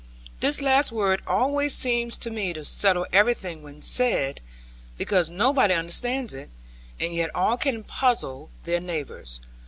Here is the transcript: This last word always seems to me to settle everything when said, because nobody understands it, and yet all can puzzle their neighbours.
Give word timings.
This 0.39 0.61
last 0.61 0.91
word 0.91 1.21
always 1.27 1.75
seems 1.75 2.17
to 2.17 2.31
me 2.31 2.53
to 2.53 2.65
settle 2.65 3.05
everything 3.13 3.61
when 3.61 3.83
said, 3.83 4.41
because 4.97 5.29
nobody 5.29 5.75
understands 5.75 6.33
it, 6.33 6.49
and 6.99 7.13
yet 7.13 7.29
all 7.35 7.55
can 7.57 7.83
puzzle 7.83 8.49
their 8.63 8.79
neighbours. 8.79 9.41